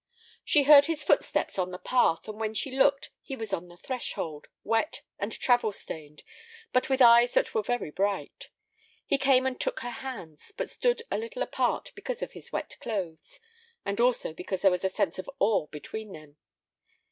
She 0.43 0.63
heard 0.63 0.87
his 0.87 1.03
footsteps 1.03 1.59
on 1.59 1.69
the 1.69 1.77
path, 1.77 2.27
and 2.27 2.39
when 2.39 2.55
she 2.55 2.71
looked 2.75 3.11
he 3.21 3.35
was 3.35 3.53
on 3.53 3.67
the 3.67 3.77
threshold, 3.77 4.47
wet 4.63 5.03
and 5.19 5.31
travel 5.31 5.71
stained, 5.71 6.23
but 6.73 6.89
with 6.89 7.03
eyes 7.03 7.35
that 7.35 7.53
were 7.53 7.61
very 7.61 7.91
bright. 7.91 8.49
He 9.05 9.19
came 9.19 9.45
and 9.45 9.61
took 9.61 9.81
her 9.81 9.91
hands, 9.91 10.51
but 10.57 10.71
stood 10.71 11.03
a 11.11 11.19
little 11.19 11.43
apart 11.43 11.91
because 11.93 12.23
of 12.23 12.31
his 12.31 12.51
wet 12.51 12.77
clothes, 12.79 13.39
and 13.85 14.01
also 14.01 14.33
because 14.33 14.63
there 14.63 14.71
was 14.71 14.83
a 14.83 14.89
sense 14.89 15.19
of 15.19 15.29
awe 15.39 15.67
between 15.67 16.13
them. 16.13 16.37